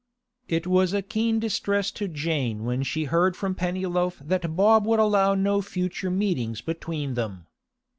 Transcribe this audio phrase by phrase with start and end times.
[0.47, 4.97] It was a keen distress to Jane when she heard from Pennyloaf that Bob would
[4.99, 7.45] allow no future meetings between them.